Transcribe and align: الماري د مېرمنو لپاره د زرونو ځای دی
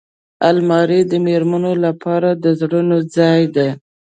الماري 0.49 1.01
د 1.11 1.13
مېرمنو 1.25 1.73
لپاره 1.85 2.29
د 2.43 2.45
زرونو 2.59 2.97
ځای 3.15 3.41
دی 3.55 3.69